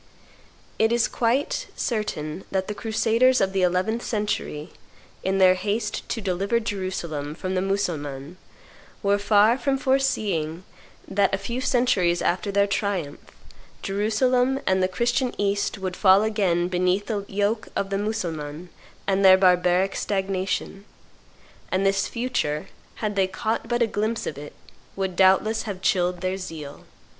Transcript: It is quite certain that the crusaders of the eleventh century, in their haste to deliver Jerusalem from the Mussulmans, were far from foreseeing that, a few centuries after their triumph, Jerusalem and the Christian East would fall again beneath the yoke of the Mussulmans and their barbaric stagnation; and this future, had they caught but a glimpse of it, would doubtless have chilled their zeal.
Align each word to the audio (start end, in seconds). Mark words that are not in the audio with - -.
It 0.79 0.91
is 0.91 1.07
quite 1.07 1.67
certain 1.75 2.43
that 2.49 2.67
the 2.67 2.73
crusaders 2.73 3.39
of 3.39 3.53
the 3.53 3.61
eleventh 3.61 4.01
century, 4.01 4.71
in 5.23 5.37
their 5.37 5.53
haste 5.53 6.09
to 6.09 6.19
deliver 6.19 6.59
Jerusalem 6.59 7.35
from 7.35 7.53
the 7.53 7.61
Mussulmans, 7.61 8.35
were 9.03 9.19
far 9.19 9.59
from 9.59 9.77
foreseeing 9.77 10.63
that, 11.07 11.31
a 11.35 11.37
few 11.37 11.61
centuries 11.61 12.19
after 12.23 12.51
their 12.51 12.65
triumph, 12.65 13.19
Jerusalem 13.83 14.59
and 14.65 14.81
the 14.81 14.87
Christian 14.87 15.35
East 15.39 15.77
would 15.77 15.95
fall 15.95 16.23
again 16.23 16.67
beneath 16.67 17.05
the 17.05 17.23
yoke 17.27 17.67
of 17.75 17.91
the 17.91 17.99
Mussulmans 17.99 18.69
and 19.05 19.23
their 19.23 19.37
barbaric 19.37 19.95
stagnation; 19.95 20.83
and 21.71 21.85
this 21.85 22.07
future, 22.07 22.69
had 22.95 23.15
they 23.15 23.27
caught 23.27 23.67
but 23.67 23.83
a 23.83 23.85
glimpse 23.85 24.25
of 24.25 24.35
it, 24.39 24.53
would 24.95 25.15
doubtless 25.15 25.69
have 25.69 25.79
chilled 25.79 26.21
their 26.21 26.37
zeal. 26.37 26.85